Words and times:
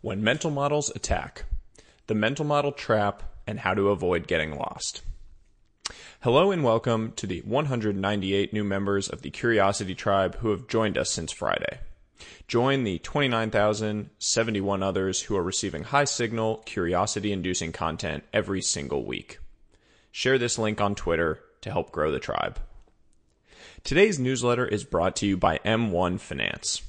When 0.00 0.22
mental 0.22 0.52
models 0.52 0.92
attack, 0.94 1.46
the 2.06 2.14
mental 2.14 2.44
model 2.44 2.70
trap, 2.70 3.24
and 3.48 3.58
how 3.58 3.74
to 3.74 3.88
avoid 3.88 4.28
getting 4.28 4.56
lost. 4.56 5.02
Hello 6.20 6.52
and 6.52 6.62
welcome 6.62 7.12
to 7.16 7.26
the 7.26 7.40
198 7.40 8.52
new 8.52 8.62
members 8.62 9.08
of 9.08 9.22
the 9.22 9.30
Curiosity 9.30 9.96
Tribe 9.96 10.36
who 10.36 10.50
have 10.50 10.68
joined 10.68 10.96
us 10.96 11.10
since 11.10 11.32
Friday. 11.32 11.80
Join 12.46 12.84
the 12.84 13.00
29,071 13.00 14.82
others 14.84 15.22
who 15.22 15.36
are 15.36 15.42
receiving 15.42 15.82
high 15.82 16.04
signal, 16.04 16.58
curiosity 16.58 17.32
inducing 17.32 17.72
content 17.72 18.22
every 18.32 18.62
single 18.62 19.04
week. 19.04 19.40
Share 20.12 20.38
this 20.38 20.60
link 20.60 20.80
on 20.80 20.94
Twitter 20.94 21.40
to 21.62 21.72
help 21.72 21.90
grow 21.90 22.12
the 22.12 22.20
tribe. 22.20 22.60
Today's 23.82 24.20
newsletter 24.20 24.64
is 24.64 24.84
brought 24.84 25.16
to 25.16 25.26
you 25.26 25.36
by 25.36 25.58
M1 25.64 26.20
Finance. 26.20 26.82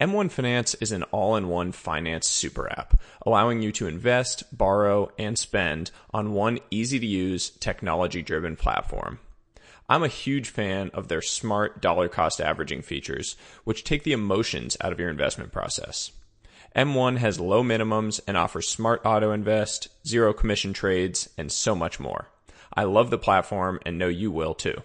M1 0.00 0.30
Finance 0.30 0.74
is 0.74 0.92
an 0.92 1.02
all 1.04 1.34
in 1.34 1.48
one 1.48 1.72
finance 1.72 2.28
super 2.28 2.70
app, 2.70 3.00
allowing 3.26 3.62
you 3.62 3.72
to 3.72 3.88
invest, 3.88 4.44
borrow, 4.56 5.10
and 5.18 5.36
spend 5.36 5.90
on 6.14 6.32
one 6.32 6.60
easy 6.70 7.00
to 7.00 7.06
use, 7.06 7.50
technology 7.50 8.22
driven 8.22 8.54
platform. 8.54 9.18
I'm 9.88 10.04
a 10.04 10.08
huge 10.08 10.50
fan 10.50 10.92
of 10.94 11.08
their 11.08 11.20
smart 11.20 11.82
dollar 11.82 12.08
cost 12.08 12.40
averaging 12.40 12.82
features, 12.82 13.34
which 13.64 13.82
take 13.82 14.04
the 14.04 14.12
emotions 14.12 14.76
out 14.80 14.92
of 14.92 15.00
your 15.00 15.10
investment 15.10 15.50
process. 15.50 16.12
M1 16.76 17.16
has 17.16 17.40
low 17.40 17.64
minimums 17.64 18.20
and 18.28 18.36
offers 18.36 18.68
smart 18.68 19.02
auto 19.04 19.32
invest, 19.32 19.88
zero 20.06 20.32
commission 20.32 20.72
trades, 20.72 21.28
and 21.36 21.50
so 21.50 21.74
much 21.74 21.98
more. 21.98 22.28
I 22.72 22.84
love 22.84 23.10
the 23.10 23.18
platform 23.18 23.80
and 23.84 23.98
know 23.98 24.06
you 24.06 24.30
will 24.30 24.54
too. 24.54 24.76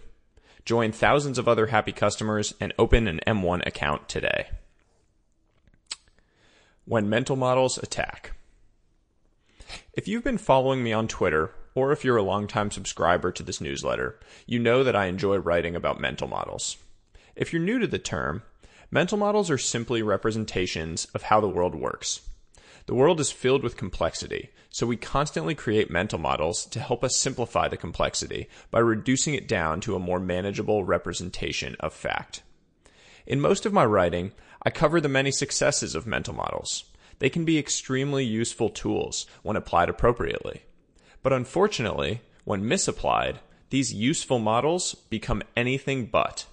Join 0.65 0.91
thousands 0.91 1.37
of 1.37 1.47
other 1.47 1.67
happy 1.67 1.91
customers 1.91 2.55
and 2.59 2.73
open 2.79 3.07
an 3.07 3.19
M1 3.27 3.67
account 3.67 4.09
today. 4.09 4.47
When 6.85 7.09
mental 7.09 7.37
models 7.37 7.77
attack. 7.77 8.33
If 9.93 10.05
you've 10.05 10.23
been 10.23 10.37
following 10.37 10.83
me 10.83 10.91
on 10.91 11.07
Twitter, 11.07 11.51
or 11.75 11.93
if 11.93 12.03
you're 12.03 12.17
a 12.17 12.23
longtime 12.23 12.71
subscriber 12.71 13.31
to 13.31 13.41
this 13.41 13.61
newsletter, 13.61 14.19
you 14.45 14.59
know 14.59 14.83
that 14.83 14.95
I 14.95 15.05
enjoy 15.05 15.37
writing 15.37 15.77
about 15.77 16.01
mental 16.01 16.27
models. 16.27 16.75
If 17.37 17.53
you're 17.53 17.61
new 17.61 17.79
to 17.79 17.87
the 17.87 17.99
term, 17.99 18.43
mental 18.91 19.17
models 19.17 19.49
are 19.49 19.57
simply 19.57 20.01
representations 20.01 21.05
of 21.15 21.23
how 21.23 21.39
the 21.39 21.47
world 21.47 21.73
works. 21.73 22.19
The 22.85 22.95
world 22.95 23.21
is 23.21 23.31
filled 23.31 23.63
with 23.63 23.77
complexity, 23.77 24.49
so 24.69 24.85
we 24.85 24.97
constantly 24.97 25.55
create 25.55 25.89
mental 25.89 26.19
models 26.19 26.65
to 26.65 26.81
help 26.81 27.01
us 27.01 27.15
simplify 27.15 27.69
the 27.69 27.77
complexity 27.77 28.49
by 28.71 28.79
reducing 28.79 29.35
it 29.35 29.47
down 29.47 29.79
to 29.81 29.95
a 29.95 29.99
more 29.99 30.19
manageable 30.19 30.83
representation 30.83 31.77
of 31.79 31.93
fact. 31.93 32.43
In 33.25 33.39
most 33.39 33.65
of 33.65 33.71
my 33.71 33.85
writing, 33.85 34.33
I 34.65 34.69
cover 34.69 35.01
the 35.01 35.09
many 35.09 35.31
successes 35.31 35.95
of 35.95 36.07
mental 36.07 36.33
models. 36.33 36.85
They 37.19 37.29
can 37.29 37.45
be 37.45 37.57
extremely 37.57 38.23
useful 38.23 38.69
tools 38.69 39.25
when 39.41 39.55
applied 39.55 39.89
appropriately. 39.89 40.63
But 41.21 41.33
unfortunately, 41.33 42.21
when 42.43 42.67
misapplied, 42.67 43.39
these 43.69 43.93
useful 43.93 44.39
models 44.39 44.93
become 45.09 45.43
anything 45.55 46.05
but. 46.05 46.45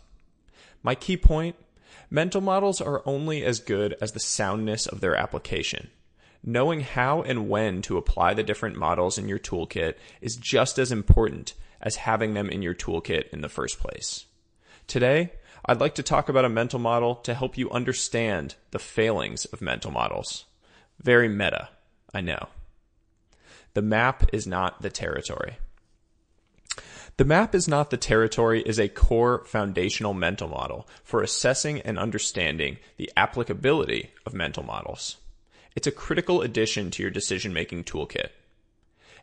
My 0.82 0.94
key 0.94 1.16
point 1.16 1.56
mental 2.08 2.40
models 2.40 2.80
are 2.80 3.02
only 3.06 3.44
as 3.44 3.60
good 3.60 3.96
as 4.00 4.12
the 4.12 4.20
soundness 4.20 4.86
of 4.86 5.00
their 5.00 5.14
application. 5.14 5.90
Knowing 6.42 6.80
how 6.80 7.22
and 7.22 7.48
when 7.48 7.82
to 7.82 7.98
apply 7.98 8.34
the 8.34 8.42
different 8.42 8.76
models 8.76 9.18
in 9.18 9.28
your 9.28 9.38
toolkit 9.38 9.94
is 10.20 10.36
just 10.36 10.78
as 10.78 10.90
important 10.90 11.54
as 11.80 11.96
having 11.96 12.34
them 12.34 12.48
in 12.48 12.62
your 12.62 12.74
toolkit 12.74 13.28
in 13.30 13.40
the 13.42 13.48
first 13.48 13.78
place. 13.78 14.26
Today, 14.86 15.32
I'd 15.64 15.80
like 15.80 15.94
to 15.96 16.02
talk 16.02 16.28
about 16.28 16.44
a 16.44 16.48
mental 16.48 16.78
model 16.78 17.16
to 17.16 17.34
help 17.34 17.58
you 17.58 17.70
understand 17.70 18.54
the 18.70 18.78
failings 18.78 19.44
of 19.46 19.60
mental 19.60 19.90
models. 19.90 20.46
Very 21.02 21.28
meta, 21.28 21.68
I 22.14 22.20
know. 22.20 22.48
The 23.74 23.82
map 23.82 24.24
is 24.32 24.46
not 24.46 24.82
the 24.82 24.90
territory. 24.90 25.58
The 27.16 27.24
map 27.24 27.54
is 27.54 27.68
not 27.68 27.90
the 27.90 27.98
territory 27.98 28.62
is 28.62 28.78
a 28.78 28.88
core 28.88 29.44
foundational 29.44 30.14
mental 30.14 30.48
model 30.48 30.88
for 31.04 31.22
assessing 31.22 31.80
and 31.82 31.98
understanding 31.98 32.78
the 32.96 33.12
applicability 33.16 34.10
of 34.24 34.32
mental 34.32 34.62
models. 34.62 35.18
It's 35.76 35.86
a 35.86 35.92
critical 35.92 36.40
addition 36.40 36.90
to 36.92 37.02
your 37.02 37.10
decision 37.10 37.52
making 37.52 37.84
toolkit. 37.84 38.30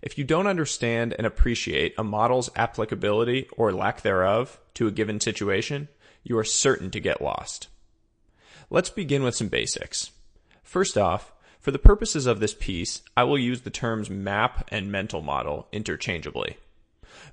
If 0.01 0.17
you 0.17 0.23
don't 0.23 0.47
understand 0.47 1.15
and 1.17 1.25
appreciate 1.25 1.95
a 1.97 2.03
model's 2.03 2.51
applicability 2.55 3.47
or 3.57 3.73
lack 3.73 4.01
thereof 4.01 4.59
to 4.75 4.87
a 4.87 4.91
given 4.91 5.19
situation, 5.19 5.87
you 6.27 6.37
are 6.37 6.43
certain 6.43 6.91
to 6.91 6.99
get 6.99 7.21
lost. 7.21 7.67
Let's 8.69 8.89
begin 8.89 9.23
with 9.23 9.35
some 9.35 9.47
basics. 9.47 10.11
First 10.61 10.97
off, 10.97 11.31
for 11.61 11.71
the 11.71 11.79
purposes 11.79 12.25
of 12.25 12.39
this 12.39 12.53
piece, 12.53 13.01
I 13.15 13.23
will 13.23 13.39
use 13.39 13.61
the 13.61 13.69
terms 13.69 14.09
map 14.09 14.67
and 14.69 14.91
mental 14.91 15.21
model 15.21 15.67
interchangeably. 15.71 16.57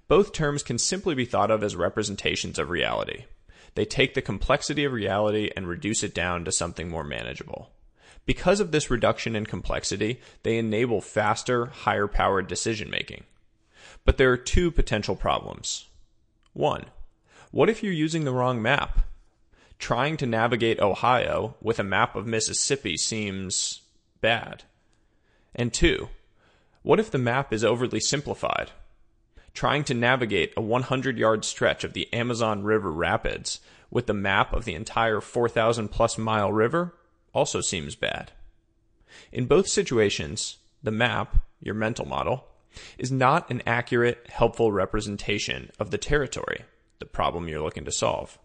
Both 0.06 0.32
terms 0.32 0.62
can 0.62 0.78
simply 0.78 1.14
be 1.14 1.24
thought 1.24 1.50
of 1.50 1.62
as 1.62 1.74
representations 1.74 2.58
of 2.58 2.70
reality. 2.70 3.24
They 3.74 3.84
take 3.84 4.14
the 4.14 4.22
complexity 4.22 4.84
of 4.84 4.92
reality 4.92 5.50
and 5.56 5.66
reduce 5.66 6.02
it 6.04 6.14
down 6.14 6.44
to 6.44 6.52
something 6.52 6.88
more 6.88 7.04
manageable. 7.04 7.70
Because 8.26 8.60
of 8.60 8.70
this 8.70 8.90
reduction 8.90 9.34
in 9.34 9.46
complexity, 9.46 10.20
they 10.44 10.56
enable 10.56 11.00
faster, 11.00 11.66
higher 11.66 12.06
powered 12.06 12.46
decision 12.46 12.88
making. 12.90 13.24
But 14.04 14.16
there 14.16 14.30
are 14.30 14.36
two 14.36 14.70
potential 14.70 15.16
problems. 15.16 15.86
One, 16.52 16.84
what 17.54 17.70
if 17.70 17.84
you're 17.84 17.92
using 17.92 18.24
the 18.24 18.32
wrong 18.32 18.60
map? 18.60 18.98
Trying 19.78 20.16
to 20.16 20.26
navigate 20.26 20.80
Ohio 20.80 21.54
with 21.60 21.78
a 21.78 21.84
map 21.84 22.16
of 22.16 22.26
Mississippi 22.26 22.96
seems 22.96 23.82
bad. 24.20 24.64
And 25.54 25.72
two, 25.72 26.08
what 26.82 26.98
if 26.98 27.12
the 27.12 27.18
map 27.18 27.52
is 27.52 27.62
overly 27.62 28.00
simplified? 28.00 28.72
Trying 29.52 29.84
to 29.84 29.94
navigate 29.94 30.52
a 30.56 30.60
100 30.60 31.16
yard 31.16 31.44
stretch 31.44 31.84
of 31.84 31.92
the 31.92 32.12
Amazon 32.12 32.64
River 32.64 32.90
rapids 32.90 33.60
with 33.88 34.08
the 34.08 34.14
map 34.14 34.52
of 34.52 34.64
the 34.64 34.74
entire 34.74 35.20
4,000 35.20 35.90
plus 35.90 36.18
mile 36.18 36.52
river 36.52 36.96
also 37.32 37.60
seems 37.60 37.94
bad. 37.94 38.32
In 39.30 39.46
both 39.46 39.68
situations, 39.68 40.56
the 40.82 40.90
map, 40.90 41.36
your 41.60 41.76
mental 41.76 42.04
model, 42.04 42.48
is 42.98 43.12
not 43.12 43.48
an 43.48 43.62
accurate, 43.64 44.26
helpful 44.28 44.72
representation 44.72 45.70
of 45.78 45.92
the 45.92 45.98
territory 45.98 46.64
the 46.98 47.06
problem 47.06 47.48
you're 47.48 47.62
looking 47.62 47.84
to 47.84 47.92
solve. 47.92 48.38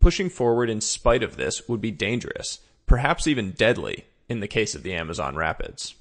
Pushing 0.00 0.30
forward 0.30 0.70
in 0.70 0.80
spite 0.80 1.22
of 1.22 1.36
this 1.36 1.68
would 1.68 1.80
be 1.80 1.90
dangerous, 1.90 2.60
perhaps 2.86 3.26
even 3.26 3.52
deadly, 3.52 4.06
in 4.28 4.40
the 4.40 4.48
case 4.48 4.74
of 4.74 4.82
the 4.82 4.94
Amazon 4.94 5.36
rapids. 5.36 5.94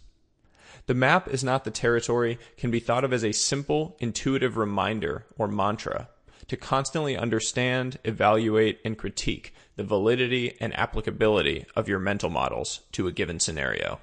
The 0.85 0.93
map 0.93 1.27
is 1.27 1.43
not 1.43 1.65
the 1.65 1.71
territory 1.71 2.39
can 2.57 2.71
be 2.71 2.79
thought 2.79 3.03
of 3.03 3.13
as 3.13 3.23
a 3.23 3.31
simple, 3.31 3.95
intuitive 3.99 4.57
reminder 4.57 5.25
or 5.37 5.47
mantra 5.47 6.09
to 6.47 6.57
constantly 6.57 7.15
understand, 7.15 7.99
evaluate, 8.03 8.79
and 8.83 8.97
critique 8.97 9.53
the 9.75 9.83
validity 9.83 10.57
and 10.59 10.75
applicability 10.77 11.65
of 11.75 11.87
your 11.87 11.99
mental 11.99 12.29
models 12.29 12.81
to 12.91 13.07
a 13.07 13.11
given 13.11 13.39
scenario. 13.39 13.99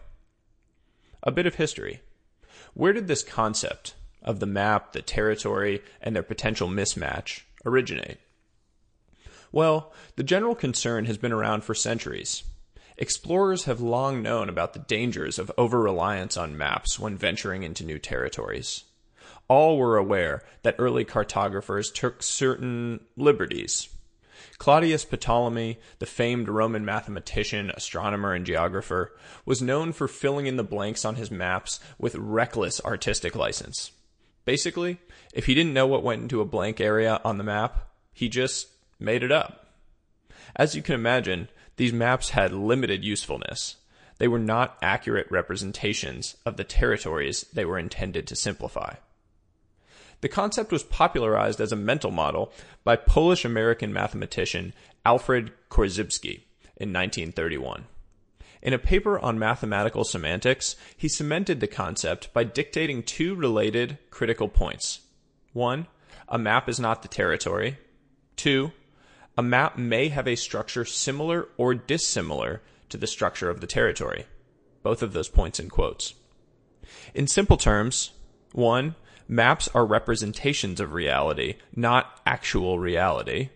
A 1.23 1.33
bit 1.33 1.47
of 1.47 1.57
history. 1.57 2.03
Where 2.73 2.93
did 2.93 3.09
this 3.09 3.25
concept, 3.25 3.95
of 4.27 4.41
the 4.41 4.47
map, 4.47 4.93
the 4.93 5.03
territory, 5.03 5.83
and 6.03 6.15
their 6.15 6.23
potential 6.23 6.69
mismatch 6.69 7.43
originate? 7.65 8.19
Well, 9.53 9.93
the 10.17 10.25
general 10.25 10.55
concern 10.55 11.07
has 11.07 11.17
been 11.17 11.33
around 11.33 11.65
for 11.65 11.75
centuries. 11.75 12.43
Explorers 12.99 13.65
have 13.65 13.81
long 13.81 14.23
known 14.23 14.49
about 14.49 14.73
the 14.73 14.81
dangers 14.81 15.39
of 15.39 15.53
over 15.57 15.81
reliance 15.81 16.37
on 16.37 16.57
maps 16.57 16.99
when 16.99 17.17
venturing 17.17 17.63
into 17.63 17.85
new 17.85 17.99
territories. 17.99 18.85
All 19.49 19.79
were 19.79 19.97
aware 19.97 20.43
that 20.63 20.77
early 20.79 21.05
cartographers 21.05 21.91
took 21.91 22.23
certain 22.23 23.01
liberties. 23.17 23.89
Claudius 24.59 25.05
Ptolemy, 25.05 25.79
the 25.99 26.07
famed 26.07 26.49
Roman 26.49 26.85
mathematician, 26.85 27.71
astronomer, 27.71 28.33
and 28.33 28.47
geographer, 28.47 29.15
was 29.45 29.61
known 29.61 29.93
for 29.93 30.09
filling 30.09 30.47
in 30.47 30.57
the 30.57 30.65
blanks 30.65 31.05
on 31.05 31.17
his 31.17 31.31
maps 31.31 31.79
with 31.99 32.15
reckless 32.15 32.81
artistic 32.81 33.37
license. 33.37 33.93
Basically, 34.47 34.99
if 35.35 35.45
he 35.45 35.55
didn't 35.55 35.75
know 35.75 35.87
what 35.87 36.05
went 36.05 36.23
into 36.23 36.41
a 36.41 36.47
blank 36.47 36.81
area 36.81 37.21
on 37.25 37.37
the 37.37 37.45
map, 37.45 37.89
he 38.15 38.31
just 38.31 38.69
made 38.99 39.23
it 39.23 39.33
up. 39.33 39.67
As 40.55 40.75
you 40.75 40.83
can 40.83 40.95
imagine, 40.95 41.49
these 41.77 41.93
maps 41.93 42.31
had 42.31 42.53
limited 42.53 43.05
usefulness. 43.05 43.77
They 44.19 44.29
were 44.29 44.39
not 44.39 44.79
accurate 44.81 45.27
representations 45.31 46.37
of 46.47 46.57
the 46.57 46.65
territories 46.65 47.45
they 47.53 47.65
were 47.65 47.79
intended 47.79 48.27
to 48.29 48.37
simplify. 48.37 48.95
The 50.23 50.29
concept 50.29 50.73
was 50.73 50.85
popularized 50.85 51.61
as 51.61 51.73
a 51.73 51.77
mental 51.77 52.11
model 52.11 52.53
by 52.85 52.97
Polish 52.97 53.45
American 53.45 53.93
mathematician 53.93 54.73
Alfred 55.05 55.53
Korzybski 55.69 56.43
in 56.77 56.93
1931. 56.93 57.85
In 58.67 58.73
a 58.73 58.81
paper 58.81 59.17
on 59.21 59.39
mathematical 59.39 60.03
semantics, 60.03 60.75
he 60.97 61.07
cemented 61.07 61.61
the 61.61 61.69
concept 61.69 62.33
by 62.35 62.43
dictating 62.43 63.05
two 63.05 63.37
related 63.37 63.97
critical 64.11 64.49
points. 64.49 65.03
One, 65.53 65.87
a 66.29 66.37
map 66.37 66.69
is 66.69 66.81
not 66.81 67.03
the 67.03 67.09
territory. 67.09 67.79
Two, 68.35 68.73
a 69.39 69.43
map 69.43 69.79
may 69.79 70.09
have 70.09 70.27
a 70.27 70.35
structure 70.35 70.85
similar 70.85 71.47
or 71.57 71.77
dissimilar 71.77 72.61
to 72.89 72.97
the 72.97 73.07
structure 73.07 73.49
of 73.49 73.61
the 73.61 73.69
territory. 73.69 74.27
both 74.87 75.03
of 75.03 75.13
those 75.13 75.29
points 75.29 75.59
in 75.59 75.69
quotes. 75.69 76.15
In 77.13 77.27
simple 77.27 77.57
terms, 77.57 78.13
one, 78.53 78.95
maps 79.27 79.69
are 79.75 79.85
representations 79.85 80.79
of 80.79 80.93
reality, 80.93 81.57
not 81.75 82.21
actual 82.25 82.79
reality. 82.79 83.51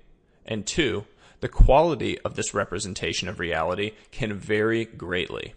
And 0.45 0.67
two, 0.67 1.05
the 1.41 1.49
quality 1.49 2.19
of 2.21 2.37
this 2.37 2.55
representation 2.55 3.29
of 3.29 3.41
reality 3.41 3.93
can 4.11 4.35
vary 4.35 4.85
greatly. 4.85 5.55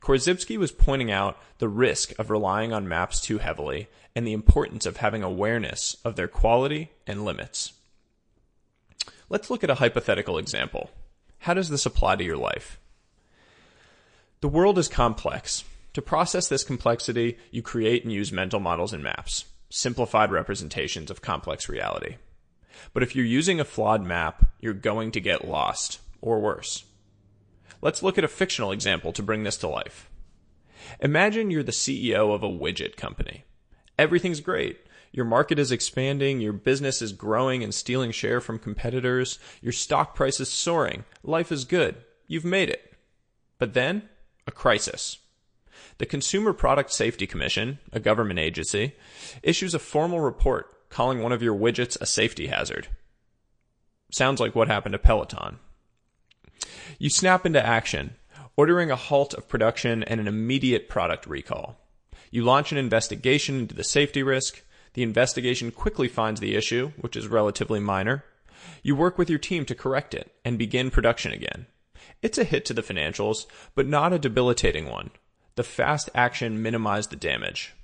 Korzybski 0.00 0.56
was 0.56 0.72
pointing 0.72 1.10
out 1.10 1.38
the 1.58 1.68
risk 1.68 2.18
of 2.18 2.30
relying 2.30 2.72
on 2.72 2.88
maps 2.88 3.20
too 3.20 3.38
heavily 3.38 3.88
and 4.14 4.26
the 4.26 4.32
importance 4.32 4.86
of 4.86 4.98
having 4.98 5.22
awareness 5.22 5.96
of 6.04 6.16
their 6.16 6.28
quality 6.28 6.90
and 7.06 7.24
limits. 7.24 7.72
Let's 9.28 9.50
look 9.50 9.62
at 9.62 9.70
a 9.70 9.76
hypothetical 9.76 10.38
example. 10.38 10.90
How 11.40 11.54
does 11.54 11.68
this 11.68 11.86
apply 11.86 12.16
to 12.16 12.24
your 12.24 12.36
life? 12.36 12.78
The 14.40 14.48
world 14.48 14.78
is 14.78 14.88
complex. 14.88 15.64
To 15.94 16.02
process 16.02 16.48
this 16.48 16.64
complexity, 16.64 17.36
you 17.50 17.62
create 17.62 18.04
and 18.04 18.12
use 18.12 18.32
mental 18.32 18.60
models 18.60 18.92
and 18.92 19.02
maps, 19.02 19.44
simplified 19.68 20.30
representations 20.30 21.10
of 21.10 21.20
complex 21.20 21.68
reality. 21.68 22.16
But 22.92 23.02
if 23.02 23.14
you're 23.14 23.24
using 23.24 23.60
a 23.60 23.64
flawed 23.64 24.02
map, 24.02 24.44
you're 24.60 24.74
going 24.74 25.10
to 25.12 25.20
get 25.20 25.48
lost, 25.48 26.00
or 26.20 26.40
worse. 26.40 26.84
Let's 27.82 28.02
look 28.02 28.18
at 28.18 28.24
a 28.24 28.28
fictional 28.28 28.72
example 28.72 29.12
to 29.12 29.22
bring 29.22 29.42
this 29.42 29.56
to 29.58 29.68
life. 29.68 30.10
Imagine 31.00 31.50
you're 31.50 31.62
the 31.62 31.72
CEO 31.72 32.34
of 32.34 32.42
a 32.42 32.48
widget 32.48 32.96
company. 32.96 33.44
Everything's 33.98 34.40
great. 34.40 34.78
Your 35.12 35.24
market 35.24 35.58
is 35.58 35.72
expanding, 35.72 36.40
your 36.40 36.52
business 36.52 37.02
is 37.02 37.12
growing 37.12 37.64
and 37.64 37.74
stealing 37.74 38.12
share 38.12 38.40
from 38.40 38.58
competitors, 38.58 39.38
your 39.60 39.72
stock 39.72 40.14
price 40.14 40.38
is 40.38 40.48
soaring, 40.48 41.04
life 41.24 41.50
is 41.50 41.64
good, 41.64 41.96
you've 42.28 42.44
made 42.44 42.70
it. 42.70 42.94
But 43.58 43.74
then, 43.74 44.08
a 44.46 44.52
crisis. 44.52 45.18
The 45.98 46.06
Consumer 46.06 46.52
Product 46.52 46.92
Safety 46.92 47.26
Commission, 47.26 47.78
a 47.92 47.98
government 47.98 48.38
agency, 48.38 48.94
issues 49.42 49.74
a 49.74 49.78
formal 49.78 50.20
report 50.20 50.79
calling 50.90 51.22
one 51.22 51.32
of 51.32 51.42
your 51.42 51.56
widgets 51.56 51.98
a 52.00 52.06
safety 52.06 52.48
hazard. 52.48 52.88
Sounds 54.12 54.40
like 54.40 54.54
what 54.54 54.68
happened 54.68 54.92
to 54.92 54.98
Peloton. 54.98 55.58
You 56.98 57.08
snap 57.08 57.46
into 57.46 57.64
action, 57.64 58.16
ordering 58.56 58.90
a 58.90 58.96
halt 58.96 59.32
of 59.32 59.48
production 59.48 60.02
and 60.02 60.20
an 60.20 60.28
immediate 60.28 60.88
product 60.88 61.26
recall. 61.26 61.78
You 62.30 62.44
launch 62.44 62.72
an 62.72 62.78
investigation 62.78 63.60
into 63.60 63.74
the 63.74 63.84
safety 63.84 64.22
risk. 64.22 64.62
The 64.94 65.02
investigation 65.02 65.70
quickly 65.70 66.08
finds 66.08 66.40
the 66.40 66.56
issue, 66.56 66.92
which 67.00 67.16
is 67.16 67.28
relatively 67.28 67.80
minor. 67.80 68.24
You 68.82 68.94
work 68.96 69.16
with 69.16 69.30
your 69.30 69.38
team 69.38 69.64
to 69.66 69.74
correct 69.74 70.14
it 70.14 70.32
and 70.44 70.58
begin 70.58 70.90
production 70.90 71.32
again. 71.32 71.66
It's 72.22 72.38
a 72.38 72.44
hit 72.44 72.64
to 72.66 72.74
the 72.74 72.82
financials, 72.82 73.46
but 73.74 73.86
not 73.86 74.12
a 74.12 74.18
debilitating 74.18 74.86
one. 74.86 75.10
The 75.54 75.62
fast 75.62 76.10
action 76.14 76.62
minimized 76.62 77.10
the 77.10 77.16
damage. 77.16 77.74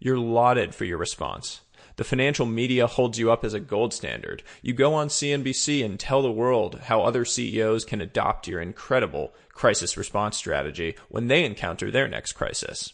You're 0.00 0.18
lauded 0.18 0.74
for 0.74 0.84
your 0.84 0.98
response. 0.98 1.60
The 1.96 2.04
financial 2.04 2.46
media 2.46 2.86
holds 2.86 3.18
you 3.18 3.30
up 3.30 3.44
as 3.44 3.54
a 3.54 3.60
gold 3.60 3.92
standard. 3.92 4.42
You 4.62 4.72
go 4.72 4.94
on 4.94 5.08
CNBC 5.08 5.84
and 5.84 5.98
tell 5.98 6.22
the 6.22 6.32
world 6.32 6.80
how 6.84 7.02
other 7.02 7.24
CEOs 7.24 7.84
can 7.84 8.00
adopt 8.00 8.48
your 8.48 8.60
incredible 8.60 9.32
crisis 9.50 9.96
response 9.96 10.36
strategy 10.36 10.96
when 11.08 11.28
they 11.28 11.44
encounter 11.44 11.90
their 11.90 12.08
next 12.08 12.32
crisis. 12.32 12.92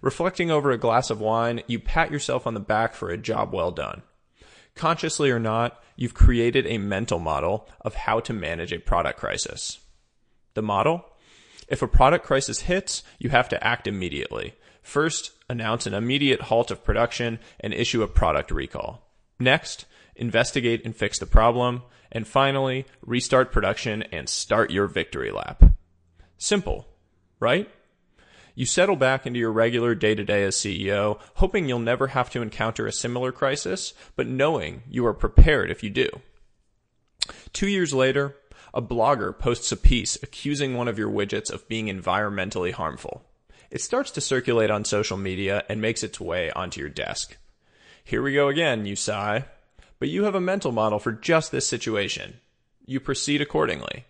Reflecting 0.00 0.50
over 0.50 0.70
a 0.70 0.78
glass 0.78 1.10
of 1.10 1.20
wine, 1.20 1.62
you 1.66 1.78
pat 1.78 2.10
yourself 2.10 2.46
on 2.46 2.54
the 2.54 2.60
back 2.60 2.94
for 2.94 3.10
a 3.10 3.18
job 3.18 3.52
well 3.52 3.70
done. 3.70 4.02
Consciously 4.74 5.30
or 5.30 5.38
not, 5.38 5.82
you've 5.96 6.14
created 6.14 6.66
a 6.66 6.78
mental 6.78 7.18
model 7.18 7.68
of 7.80 7.94
how 7.94 8.20
to 8.20 8.32
manage 8.32 8.72
a 8.72 8.78
product 8.78 9.18
crisis. 9.18 9.80
The 10.54 10.62
model? 10.62 11.04
If 11.68 11.82
a 11.82 11.88
product 11.88 12.24
crisis 12.24 12.62
hits, 12.62 13.02
you 13.18 13.30
have 13.30 13.48
to 13.50 13.64
act 13.64 13.86
immediately. 13.86 14.54
First, 14.82 15.32
announce 15.48 15.86
an 15.86 15.94
immediate 15.94 16.42
halt 16.42 16.70
of 16.70 16.84
production 16.84 17.38
and 17.60 17.72
issue 17.72 18.02
a 18.02 18.08
product 18.08 18.50
recall. 18.50 19.08
Next, 19.38 19.86
investigate 20.16 20.84
and 20.84 20.94
fix 20.94 21.18
the 21.18 21.26
problem. 21.26 21.82
And 22.10 22.26
finally, 22.26 22.84
restart 23.00 23.52
production 23.52 24.02
and 24.12 24.28
start 24.28 24.70
your 24.70 24.86
victory 24.86 25.30
lap. 25.30 25.62
Simple, 26.36 26.86
right? 27.40 27.70
You 28.54 28.66
settle 28.66 28.96
back 28.96 29.26
into 29.26 29.38
your 29.38 29.52
regular 29.52 29.94
day 29.94 30.14
to 30.14 30.24
day 30.24 30.44
as 30.44 30.56
CEO, 30.56 31.18
hoping 31.36 31.68
you'll 31.68 31.78
never 31.78 32.08
have 32.08 32.28
to 32.30 32.42
encounter 32.42 32.86
a 32.86 32.92
similar 32.92 33.32
crisis, 33.32 33.94
but 34.14 34.26
knowing 34.26 34.82
you 34.90 35.06
are 35.06 35.14
prepared 35.14 35.70
if 35.70 35.82
you 35.82 35.88
do. 35.88 36.08
Two 37.52 37.68
years 37.68 37.94
later, 37.94 38.36
a 38.74 38.82
blogger 38.82 39.36
posts 39.38 39.70
a 39.72 39.76
piece 39.76 40.16
accusing 40.22 40.74
one 40.76 40.88
of 40.88 40.98
your 40.98 41.10
widgets 41.10 41.50
of 41.50 41.68
being 41.68 41.86
environmentally 41.86 42.72
harmful. 42.72 43.22
It 43.70 43.80
starts 43.80 44.10
to 44.12 44.20
circulate 44.20 44.70
on 44.70 44.84
social 44.84 45.16
media 45.16 45.64
and 45.68 45.80
makes 45.80 46.02
its 46.02 46.20
way 46.20 46.50
onto 46.50 46.80
your 46.80 46.90
desk. 46.90 47.36
Here 48.04 48.22
we 48.22 48.34
go 48.34 48.48
again, 48.48 48.86
you 48.86 48.96
sigh. 48.96 49.44
But 49.98 50.08
you 50.08 50.24
have 50.24 50.34
a 50.34 50.40
mental 50.40 50.72
model 50.72 50.98
for 50.98 51.12
just 51.12 51.52
this 51.52 51.68
situation. 51.68 52.40
You 52.84 52.98
proceed 52.98 53.40
accordingly. 53.40 54.04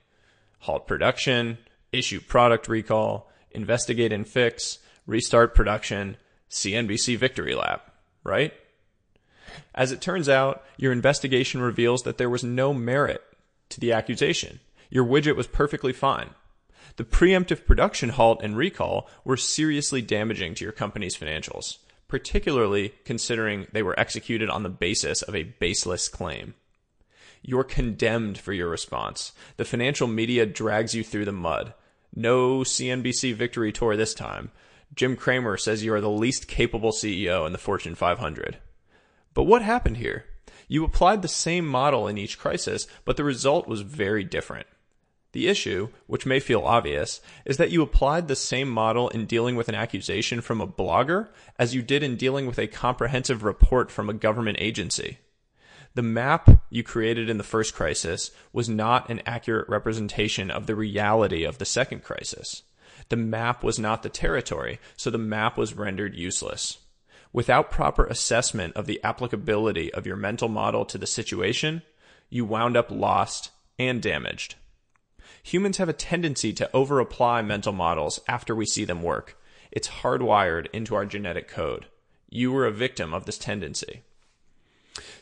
Halt 0.60 0.86
production, 0.86 1.58
issue 1.92 2.20
product 2.20 2.68
recall, 2.68 3.30
investigate 3.50 4.12
and 4.12 4.26
fix, 4.26 4.78
restart 5.06 5.54
production, 5.54 6.16
CNBC 6.50 7.18
victory 7.18 7.54
lap, 7.54 7.92
right? 8.24 8.54
As 9.74 9.92
it 9.92 10.00
turns 10.00 10.28
out, 10.28 10.64
your 10.76 10.92
investigation 10.92 11.60
reveals 11.60 12.02
that 12.02 12.16
there 12.16 12.30
was 12.30 12.42
no 12.42 12.72
merit 12.72 13.22
to 13.72 13.80
the 13.80 13.92
accusation. 13.92 14.60
Your 14.90 15.04
widget 15.04 15.36
was 15.36 15.46
perfectly 15.46 15.92
fine. 15.92 16.30
The 16.96 17.04
preemptive 17.04 17.64
production 17.64 18.10
halt 18.10 18.40
and 18.42 18.56
recall 18.56 19.08
were 19.24 19.36
seriously 19.36 20.02
damaging 20.02 20.54
to 20.56 20.64
your 20.64 20.72
company's 20.72 21.16
financials, 21.16 21.78
particularly 22.08 22.94
considering 23.04 23.66
they 23.72 23.82
were 23.82 23.98
executed 23.98 24.50
on 24.50 24.62
the 24.62 24.68
basis 24.68 25.22
of 25.22 25.34
a 25.34 25.44
baseless 25.44 26.08
claim. 26.08 26.54
You're 27.40 27.64
condemned 27.64 28.38
for 28.38 28.52
your 28.52 28.68
response. 28.68 29.32
The 29.56 29.64
financial 29.64 30.06
media 30.06 30.46
drags 30.46 30.94
you 30.94 31.02
through 31.02 31.24
the 31.24 31.32
mud. 31.32 31.74
No 32.14 32.58
CNBC 32.58 33.34
victory 33.34 33.72
tour 33.72 33.96
this 33.96 34.14
time. 34.14 34.50
Jim 34.94 35.16
Cramer 35.16 35.56
says 35.56 35.82
you 35.82 35.94
are 35.94 36.00
the 36.00 36.10
least 36.10 36.46
capable 36.46 36.92
CEO 36.92 37.46
in 37.46 37.52
the 37.52 37.58
Fortune 37.58 37.94
500. 37.94 38.58
But 39.32 39.44
what 39.44 39.62
happened 39.62 39.96
here? 39.96 40.26
You 40.68 40.84
applied 40.84 41.22
the 41.22 41.28
same 41.28 41.66
model 41.66 42.08
in 42.08 42.18
each 42.18 42.38
crisis, 42.38 42.86
but 43.04 43.16
the 43.16 43.24
result 43.24 43.68
was 43.68 43.82
very 43.82 44.24
different. 44.24 44.66
The 45.32 45.48
issue, 45.48 45.88
which 46.06 46.26
may 46.26 46.40
feel 46.40 46.62
obvious, 46.62 47.20
is 47.46 47.56
that 47.56 47.70
you 47.70 47.82
applied 47.82 48.28
the 48.28 48.36
same 48.36 48.68
model 48.68 49.08
in 49.08 49.24
dealing 49.24 49.56
with 49.56 49.68
an 49.68 49.74
accusation 49.74 50.42
from 50.42 50.60
a 50.60 50.66
blogger 50.66 51.28
as 51.58 51.74
you 51.74 51.82
did 51.82 52.02
in 52.02 52.16
dealing 52.16 52.46
with 52.46 52.58
a 52.58 52.66
comprehensive 52.66 53.42
report 53.42 53.90
from 53.90 54.10
a 54.10 54.14
government 54.14 54.58
agency. 54.60 55.18
The 55.94 56.02
map 56.02 56.48
you 56.70 56.82
created 56.82 57.28
in 57.28 57.38
the 57.38 57.44
first 57.44 57.74
crisis 57.74 58.30
was 58.52 58.68
not 58.68 59.10
an 59.10 59.22
accurate 59.26 59.68
representation 59.68 60.50
of 60.50 60.66
the 60.66 60.76
reality 60.76 61.44
of 61.44 61.58
the 61.58 61.64
second 61.64 62.02
crisis. 62.02 62.62
The 63.08 63.16
map 63.16 63.62
was 63.62 63.78
not 63.78 64.02
the 64.02 64.08
territory, 64.08 64.80
so 64.96 65.10
the 65.10 65.18
map 65.18 65.58
was 65.58 65.74
rendered 65.74 66.14
useless. 66.14 66.78
Without 67.32 67.70
proper 67.70 68.04
assessment 68.04 68.74
of 68.76 68.86
the 68.86 69.00
applicability 69.02 69.92
of 69.94 70.06
your 70.06 70.16
mental 70.16 70.48
model 70.48 70.84
to 70.84 70.98
the 70.98 71.06
situation, 71.06 71.82
you 72.28 72.44
wound 72.44 72.76
up 72.76 72.90
lost 72.90 73.50
and 73.78 74.02
damaged. 74.02 74.56
Humans 75.42 75.78
have 75.78 75.88
a 75.88 75.94
tendency 75.94 76.52
to 76.52 76.70
overapply 76.74 77.44
mental 77.44 77.72
models 77.72 78.20
after 78.28 78.54
we 78.54 78.66
see 78.66 78.84
them 78.84 79.02
work. 79.02 79.38
It's 79.70 79.88
hardwired 79.88 80.66
into 80.72 80.94
our 80.94 81.06
genetic 81.06 81.48
code. 81.48 81.86
You 82.28 82.52
were 82.52 82.66
a 82.66 82.72
victim 82.72 83.14
of 83.14 83.24
this 83.24 83.38
tendency. 83.38 84.02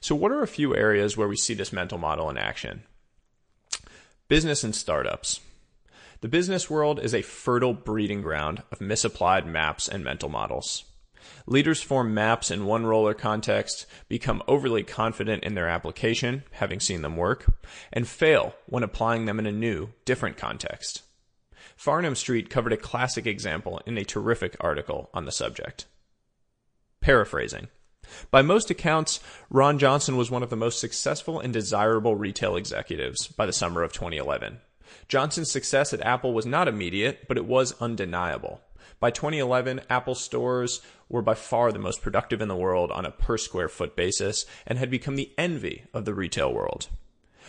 So, 0.01 0.15
what 0.15 0.33
are 0.33 0.43
a 0.43 0.49
few 0.49 0.75
areas 0.75 1.17
where 1.17 1.29
we 1.29 1.37
see 1.37 1.55
this 1.55 1.73
mental 1.73 1.99
model 1.99 2.29
in 2.29 2.37
action? 2.37 2.83
Business 4.29 4.65
and 4.65 4.75
startups. 4.75 5.41
The 6.21 6.29
business 6.29 6.69
world 6.69 6.99
is 7.01 7.15
a 7.15 7.23
fertile 7.23 7.73
breeding 7.73 8.21
ground 8.21 8.63
of 8.71 8.81
misapplied 8.81 9.47
maps 9.47 9.89
and 9.89 10.05
mental 10.05 10.29
models. 10.29 10.85
Leaders 11.47 11.83
form 11.83 12.15
maps 12.15 12.51
in 12.51 12.67
one 12.67 12.87
role 12.87 13.07
or 13.07 13.15
context, 13.15 13.87
become 14.09 14.43
overly 14.47 14.83
confident 14.83 15.45
in 15.45 15.55
their 15.55 15.69
application, 15.69 16.43
having 16.53 16.81
seen 16.81 17.03
them 17.03 17.17
work, 17.17 17.47
and 17.93 18.09
fail 18.09 18.55
when 18.67 18.83
applying 18.83 19.27
them 19.27 19.39
in 19.39 19.47
a 19.47 19.53
new, 19.53 19.91
different 20.05 20.37
context. 20.37 21.03
Farnham 21.77 22.15
Street 22.15 22.51
covered 22.51 22.73
a 22.73 22.77
classic 22.77 23.27
example 23.27 23.81
in 23.87 23.97
a 23.97 24.05
terrific 24.05 24.57
article 24.61 25.09
on 25.15 25.25
the 25.25 25.33
subject. 25.33 25.87
Paraphrasing. 27.01 27.69
By 28.31 28.43
most 28.43 28.71
accounts, 28.71 29.21
Ron 29.49 29.79
Johnson 29.79 30.17
was 30.17 30.31
one 30.31 30.43
of 30.43 30.51
the 30.51 30.57
most 30.57 30.81
successful 30.81 31.41
and 31.41 31.53
desirable 31.53 32.17
retail 32.17 32.57
executives 32.57 33.29
by 33.29 33.47
the 33.47 33.53
summer 33.53 33.83
of 33.83 33.93
2011. 33.93 34.59
Johnson's 35.09 35.51
success 35.51 35.93
at 35.93 36.01
Apple 36.03 36.33
was 36.33 36.47
not 36.47 36.69
immediate, 36.69 37.27
but 37.29 37.37
it 37.37 37.47
was 37.47 37.81
undeniable. 37.81 38.61
By 38.99 39.11
2011, 39.11 39.83
Apple 39.89 40.15
stores 40.15 40.81
were 41.09 41.23
by 41.23 41.35
far 41.35 41.73
the 41.73 41.79
most 41.79 42.03
productive 42.03 42.41
in 42.41 42.49
the 42.49 42.57
world 42.57 42.91
on 42.91 43.05
a 43.05 43.11
per 43.11 43.39
square 43.39 43.69
foot 43.69 43.95
basis 43.97 44.47
and 44.67 44.79
had 44.79 44.91
become 44.91 45.17
the 45.17 45.31
envy 45.39 45.85
of 45.95 46.05
the 46.05 46.15
retail 46.15 46.53
world. 46.53 46.89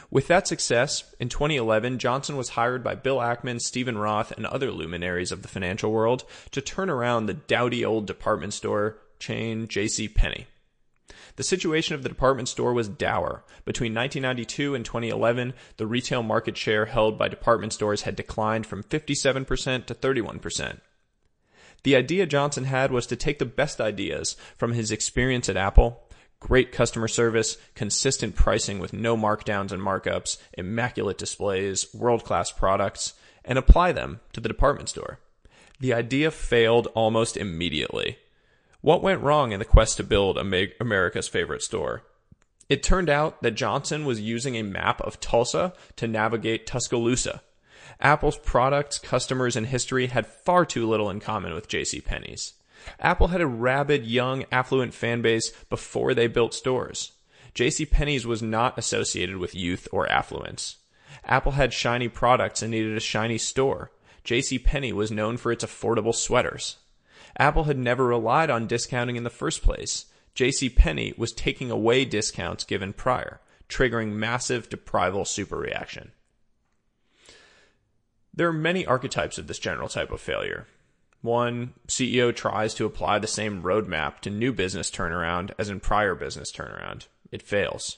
With 0.10 0.28
that 0.28 0.48
success, 0.48 1.16
in 1.20 1.30
2011, 1.30 1.98
Johnson 1.98 2.36
was 2.36 2.50
hired 2.50 2.84
by 2.84 2.96
Bill 2.96 3.18
Ackman, 3.18 3.62
Steven 3.62 3.98
Roth, 3.98 4.32
and 4.32 4.46
other 4.46 4.72
luminaries 4.72 5.32
of 5.32 5.42
the 5.42 5.48
financial 5.48 5.92
world 5.92 6.26
to 6.52 6.62
turn 6.62 6.90
around 6.90 7.26
the 7.26 7.34
dowdy 7.34 7.86
old 7.86 8.08
department 8.08 8.54
store 8.54 8.98
chain 9.20 9.68
J.C. 9.68 10.10
Penney. 10.10 10.48
The 11.38 11.44
situation 11.44 11.96
of 11.96 12.04
the 12.04 12.10
department 12.10 12.50
store 12.50 12.74
was 12.74 12.90
dour. 12.90 13.46
Between 13.64 13.94
1992 13.94 14.76
and 14.76 14.84
2011, 14.84 15.54
the 15.78 15.88
retail 15.88 16.24
market 16.24 16.58
share 16.58 16.88
held 16.88 17.18
by 17.18 17.30
department 17.30 17.72
stores 17.72 18.02
had 18.02 18.16
declined 18.16 18.66
from 18.66 18.84
57% 18.84 19.86
to 19.86 19.96
31%. 19.96 20.82
The 21.84 21.96
idea 21.96 22.26
Johnson 22.26 22.66
had 22.66 22.92
was 22.92 23.08
to 23.08 23.16
take 23.16 23.40
the 23.40 23.46
best 23.46 23.82
ideas 23.82 24.36
from 24.58 24.74
his 24.74 24.92
experience 24.92 25.50
at 25.50 25.58
Apple 25.58 26.04
great 26.42 26.72
customer 26.72 27.08
service, 27.08 27.56
consistent 27.76 28.36
pricing 28.36 28.80
with 28.80 28.92
no 28.92 29.16
markdowns 29.16 29.72
and 29.72 29.82
markups, 29.82 30.38
immaculate 30.58 31.18
displays, 31.18 31.94
world 31.94 32.26
class 32.26 32.52
products, 32.52 33.14
and 33.46 33.58
apply 33.58 33.94
them 33.94 34.20
to 34.34 34.42
the 34.42 34.50
department 34.50 34.90
store. 34.90 35.20
The 35.80 35.94
idea 35.94 36.32
failed 36.32 36.88
almost 36.88 37.38
immediately. 37.38 38.18
What 38.82 39.04
went 39.04 39.22
wrong 39.22 39.52
in 39.52 39.60
the 39.60 39.66
quest 39.66 39.98
to 39.98 40.04
build 40.04 40.38
America's 40.38 41.28
favorite 41.28 41.62
store? 41.62 42.04
It 42.68 42.84
turned 42.84 43.10
out 43.10 43.42
that 43.44 43.52
Johnson 43.52 44.06
was 44.06 44.20
using 44.20 44.56
a 44.56 44.64
map 44.64 45.00
of 45.02 45.20
Tulsa 45.20 45.74
to 45.98 46.08
navigate 46.08 46.66
Tuscaloosa. 46.66 47.42
Apple's 48.02 48.38
products, 48.38 48.98
customers, 48.98 49.56
and 49.56 49.68
history 49.68 50.08
had 50.08 50.26
far 50.26 50.66
too 50.66 50.88
little 50.88 51.10
in 51.10 51.20
common 51.20 51.54
with 51.54 51.70
JCPenney's. 51.70 52.54
Apple 53.00 53.28
had 53.28 53.42
a 53.42 53.48
rabid, 53.48 54.06
young, 54.06 54.46
affluent 54.52 54.94
fan 54.94 55.22
base 55.22 55.52
before 55.70 56.14
they 56.14 56.28
built 56.28 56.54
stores. 56.54 57.12
JCPenney's 57.54 58.26
was 58.26 58.42
not 58.42 58.78
associated 58.78 59.38
with 59.38 59.54
youth 59.54 59.88
or 59.92 60.12
affluence. 60.12 60.78
Apple 61.26 61.52
had 61.52 61.74
shiny 61.74 62.08
products 62.08 62.62
and 62.62 62.72
needed 62.72 62.98
a 62.98 63.02
shiny 63.02 63.38
store. 63.38 63.92
JCPenney 64.26 64.94
was 64.94 65.12
known 65.12 65.38
for 65.38 65.52
its 65.52 65.64
affordable 65.64 66.16
sweaters. 66.16 66.78
Apple 67.38 67.66
had 67.66 67.78
never 67.78 68.06
relied 68.06 68.50
on 68.50 68.68
discounting 68.68 69.16
in 69.16 69.24
the 69.24 69.30
first 69.30 69.62
place. 69.62 70.06
JCPenney 70.36 71.18
was 71.18 71.34
taking 71.34 71.70
away 71.70 72.06
discounts 72.06 72.64
given 72.64 72.94
prior, 72.94 73.42
triggering 73.70 74.14
massive 74.14 74.70
deprival 74.70 75.24
superreaction. 75.24 76.10
There 78.34 78.48
are 78.48 78.54
many 78.54 78.86
archetypes 78.86 79.38
of 79.38 79.48
this 79.48 79.60
general 79.60 79.90
type 79.90 80.12
of 80.12 80.22
failure. 80.22 80.68
One, 81.22 81.74
CEO 81.88 82.34
tries 82.36 82.74
to 82.76 82.86
apply 82.86 83.20
the 83.20 83.28
same 83.28 83.62
roadmap 83.62 84.22
to 84.22 84.30
new 84.30 84.54
business 84.54 84.90
turnaround 84.90 85.52
as 85.60 85.70
in 85.70 85.80
prior 85.80 86.16
business 86.16 86.52
turnaround. 86.52 87.08
It 87.32 87.42
fails. 87.42 87.98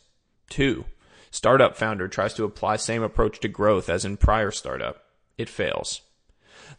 Two, 0.49 0.85
startup 1.31 1.77
founder 1.77 2.07
tries 2.07 2.33
to 2.33 2.43
apply 2.43 2.75
same 2.75 3.03
approach 3.03 3.39
to 3.41 3.47
growth 3.47 3.89
as 3.89 4.05
in 4.05 4.17
prior 4.17 4.51
startup. 4.51 5.03
It 5.37 5.49
fails. 5.49 6.01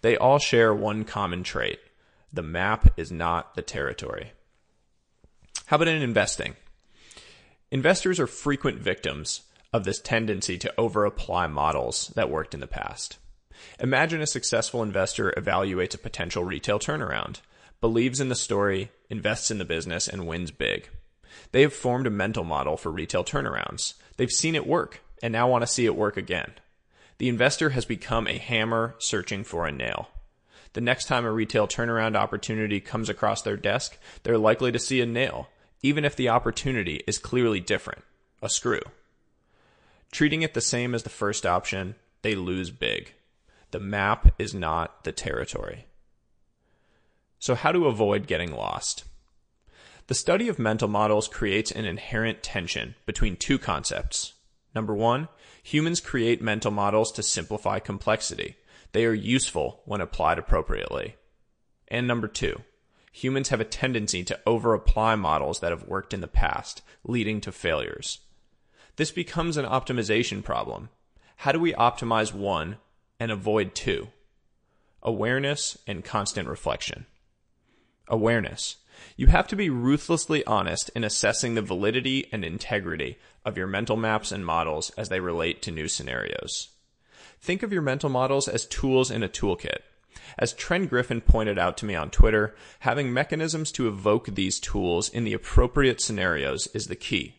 They 0.02 0.16
all 0.16 0.38
share 0.38 0.75
one 0.75 1.04
common 1.04 1.44
trait. 1.44 1.78
The 2.32 2.42
map 2.42 2.92
is 2.99 3.12
not 3.12 3.54
the 3.54 3.62
territory. 3.62 4.32
How 5.66 5.76
about 5.76 5.88
in 5.88 6.02
investing? 6.02 6.56
Investors 7.70 8.20
are 8.20 8.26
frequent 8.26 8.80
victims 8.80 9.42
of 9.73 9.84
this 9.84 10.00
tendency 10.00 10.58
to 10.58 10.75
overapply 10.76 11.50
models 11.50 12.12
that 12.16 12.30
worked 12.30 12.54
in 12.54 12.61
the 12.61 12.66
past. 12.66 13.18
Imagine 13.80 14.20
a 14.20 14.26
successful 14.26 14.82
investor 14.82 15.32
evaluates 15.37 15.94
a 15.94 15.99
potential 15.99 16.44
retail 16.44 16.78
turnaround, 16.78 17.40
believes 17.80 18.20
in 18.20 18.28
the 18.28 18.34
story, 18.34 18.90
invests 19.11 19.50
in 19.50 19.58
the 19.58 19.64
business, 19.64 20.08
and 20.08 20.26
wins 20.26 20.50
big. 20.50 20.88
They 21.52 21.62
have 21.62 21.75
formed 21.75 22.06
a 22.06 22.11
mental 22.11 22.44
model 22.44 22.76
for 22.76 22.90
retail 22.90 23.25
turnarounds. 23.25 23.94
They've 24.16 24.30
seen 24.30 24.54
it 24.54 24.66
work 24.66 25.00
and 25.23 25.32
now 25.32 25.49
want 25.49 25.62
to 25.62 25.66
see 25.66 25.84
it 25.84 25.96
work 25.96 26.16
again. 26.16 26.52
The 27.18 27.28
investor 27.28 27.70
has 27.70 27.84
become 27.84 28.26
a 28.26 28.38
hammer 28.38 28.94
searching 28.99 29.44
for 29.44 29.66
a 29.66 29.73
nail 29.73 30.08
the 30.75 30.80
next 30.80 31.06
time 31.06 31.25
a 31.25 31.32
retail 31.32 31.66
turnaround 31.66 32.16
opportunity 32.16 32.80
comes 32.80 33.08
across 33.08 33.42
their 33.42 33.56
desk, 33.56 33.96
they're 34.23 34.37
likely 34.37 34.70
to 34.73 34.78
see 34.78 35.00
a 35.00 35.06
nail, 35.06 35.49
even 35.82 36.04
if 36.04 36.16
the 36.16 36.28
opportunity 36.28 37.02
is 37.06 37.18
clearly 37.18 37.61
different 37.61 38.02
a 38.42 38.49
screw. 38.49 38.80
Treating 40.12 40.42
it 40.42 40.52
the 40.52 40.61
same 40.61 40.94
as 40.94 41.02
the 41.02 41.11
first 41.11 41.46
option, 41.46 41.94
they 42.23 42.34
lose 42.34 42.70
big. 42.70 43.14
The 43.75 43.81
map 43.81 44.37
is 44.38 44.54
not 44.54 45.02
the 45.02 45.11
territory. 45.11 45.87
So, 47.40 47.57
how 47.57 47.73
to 47.73 47.88
avoid 47.88 48.28
getting 48.28 48.52
lost? 48.52 49.02
The 50.07 50.14
study 50.14 50.47
of 50.47 50.61
mental 50.61 50.87
models 50.87 51.26
creates 51.26 51.73
an 51.73 51.85
inherent 51.85 52.45
tension 52.45 52.95
between 53.04 53.35
two 53.35 53.59
concepts. 53.59 54.35
Number 54.76 54.95
one, 54.95 55.26
humans 55.61 56.00
create 56.00 56.40
mental 56.40 56.71
models 56.71 57.11
to 57.14 57.25
simplify 57.25 57.81
complexity. 57.81 58.54
They 58.93 59.07
are 59.07 59.12
useful 59.12 59.83
when 59.87 60.00
applied 60.00 60.38
appropriately. 60.38 61.16
And 61.88 62.07
number 62.07 62.28
two, 62.28 62.61
humans 63.11 63.49
have 63.49 63.61
a 63.61 63.64
tendency 63.64 64.23
to 64.23 64.38
overapply 64.47 65.19
models 65.19 65.59
that 65.59 65.73
have 65.73 65.88
worked 65.88 66.14
in 66.14 66.21
the 66.21 66.28
past, 66.28 66.81
leading 67.02 67.40
to 67.40 67.50
failures. 67.50 68.21
This 68.95 69.11
becomes 69.11 69.57
an 69.57 69.66
optimization 69.66 70.45
problem. 70.45 70.90
How 71.38 71.50
do 71.50 71.59
we 71.59 71.73
optimize 71.73 72.33
one 72.33 72.76
and 73.25 73.33
avoid 73.33 73.75
two? 73.75 74.09
Awareness 75.02 75.78
and 75.87 76.04
constant 76.04 76.47
reflection. 76.47 77.07
Awareness. 78.07 78.76
You 79.16 79.28
have 79.28 79.49
to 79.49 79.57
be 79.57 79.71
ruthlessly 79.71 80.45
honest 80.45 80.90
in 80.95 81.04
assessing 81.04 81.54
the 81.54 81.62
validity 81.62 82.28
and 82.31 82.45
integrity 82.45 83.16
of 83.43 83.57
your 83.57 83.66
mental 83.66 83.97
maps 83.97 84.31
and 84.31 84.45
models 84.45 84.90
as 84.99 85.09
they 85.09 85.21
relate 85.21 85.62
to 85.62 85.71
new 85.71 85.88
scenarios. 85.88 86.69
Think 87.40 87.62
of 87.62 87.73
your 87.73 87.81
mental 87.81 88.11
models 88.11 88.47
as 88.47 88.66
tools 88.66 89.11
in 89.11 89.23
a 89.23 89.28
toolkit. 89.28 89.78
As 90.38 90.52
Trent 90.52 90.90
Griffin 90.90 91.23
pointed 91.23 91.59
out 91.59 91.78
to 91.78 91.87
me 91.87 91.95
on 91.95 92.11
Twitter, 92.11 92.54
having 92.81 93.11
mechanisms 93.11 93.73
to 93.73 93.88
evoke 93.88 94.26
these 94.26 94.61
tools 94.61 95.09
in 95.09 95.25
the 95.25 95.33
appropriate 95.33 96.02
scenarios 96.02 96.66
is 96.75 96.88
the 96.88 96.95
key. 96.95 97.37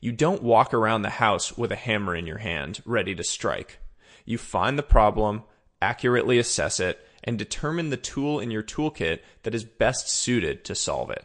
You 0.00 0.10
don't 0.10 0.42
walk 0.42 0.74
around 0.74 1.02
the 1.02 1.10
house 1.10 1.56
with 1.56 1.70
a 1.70 1.76
hammer 1.76 2.16
in 2.16 2.26
your 2.26 2.38
hand, 2.38 2.82
ready 2.84 3.14
to 3.14 3.22
strike. 3.22 3.78
You 4.24 4.38
find 4.38 4.78
the 4.78 4.82
problem, 4.82 5.42
accurately 5.80 6.38
assess 6.38 6.80
it, 6.80 7.04
and 7.22 7.38
determine 7.38 7.90
the 7.90 7.96
tool 7.96 8.40
in 8.40 8.50
your 8.50 8.62
toolkit 8.62 9.20
that 9.42 9.54
is 9.54 9.64
best 9.64 10.08
suited 10.08 10.64
to 10.64 10.74
solve 10.74 11.10
it. 11.10 11.24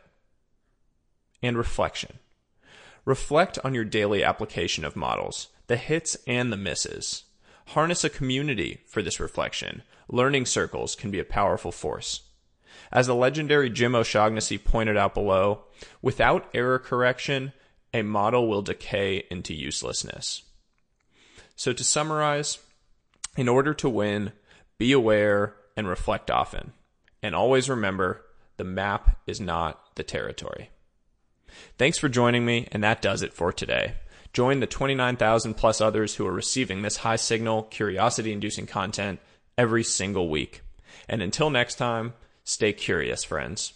And 1.41 1.57
reflection. 1.57 2.19
Reflect 3.05 3.59
on 3.63 3.73
your 3.73 3.85
daily 3.85 4.23
application 4.23 4.83
of 4.83 4.95
models, 4.95 5.49
the 5.67 5.77
hits 5.77 6.17
and 6.27 6.51
the 6.51 6.57
misses. 6.57 7.23
Harness 7.67 8.03
a 8.03 8.09
community 8.09 8.81
for 8.87 9.01
this 9.01 9.19
reflection. 9.19 9.83
Learning 10.07 10.45
circles 10.45 10.95
can 10.95 11.11
be 11.11 11.19
a 11.19 11.25
powerful 11.25 11.71
force. 11.71 12.23
As 12.91 13.07
the 13.07 13.15
legendary 13.15 13.69
Jim 13.69 13.95
O'Shaughnessy 13.95 14.57
pointed 14.57 14.97
out 14.97 15.13
below, 15.13 15.63
without 16.01 16.49
error 16.53 16.79
correction, 16.79 17.53
a 17.93 18.01
model 18.01 18.47
will 18.47 18.61
decay 18.61 19.23
into 19.31 19.53
uselessness. 19.53 20.43
So 21.55 21.73
to 21.73 21.83
summarize, 21.83 22.59
in 23.35 23.47
order 23.47 23.73
to 23.73 23.89
win, 23.89 24.31
be 24.77 24.91
aware 24.91 25.55
and 25.75 25.87
reflect 25.87 26.31
often. 26.31 26.73
And 27.21 27.35
always 27.35 27.69
remember, 27.69 28.25
the 28.57 28.63
map 28.63 29.17
is 29.27 29.41
not 29.41 29.95
the 29.95 30.03
territory. 30.03 30.69
Thanks 31.77 31.97
for 31.97 32.09
joining 32.09 32.45
me, 32.45 32.67
and 32.71 32.83
that 32.83 33.01
does 33.01 33.21
it 33.21 33.33
for 33.33 33.51
today. 33.51 33.95
Join 34.33 34.59
the 34.59 34.67
29,000 34.67 35.53
plus 35.53 35.79
others 35.79 36.15
who 36.15 36.27
are 36.27 36.33
receiving 36.33 36.81
this 36.81 36.97
high 36.97 37.15
signal, 37.15 37.63
curiosity 37.63 38.33
inducing 38.33 38.67
content 38.67 39.19
every 39.57 39.83
single 39.83 40.29
week. 40.29 40.61
And 41.07 41.21
until 41.21 41.49
next 41.49 41.75
time, 41.75 42.13
stay 42.43 42.73
curious, 42.73 43.23
friends. 43.23 43.73